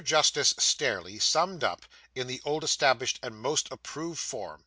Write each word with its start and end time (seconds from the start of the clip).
Justice 0.03 0.55
Stareleigh 0.57 1.19
summed 1.19 1.63
up, 1.63 1.85
in 2.15 2.25
the 2.25 2.41
old 2.43 2.63
established 2.63 3.19
and 3.21 3.39
most 3.39 3.67
approved 3.71 4.17
form. 4.19 4.59